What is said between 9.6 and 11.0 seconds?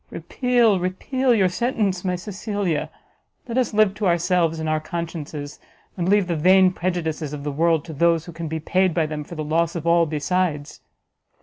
of all besides!"